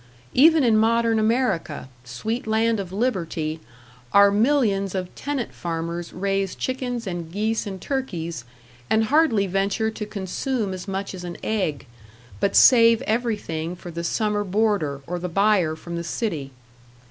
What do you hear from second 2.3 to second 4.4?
land of liberty, our